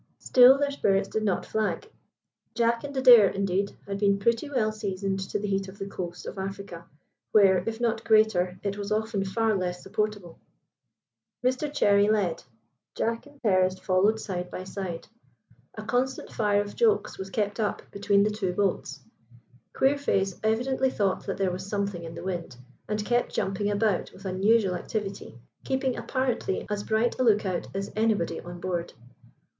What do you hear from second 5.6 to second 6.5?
of the coast of